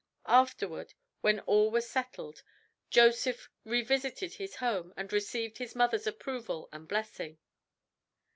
[0.25, 2.41] Afterward, when all was settled,
[2.89, 7.37] Joseph revisited his home, and received his mother's approval and blessing.